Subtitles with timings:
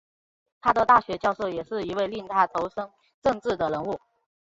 [0.61, 2.89] 他的大学教授也是一位令他投身
[3.21, 3.99] 政治的人物。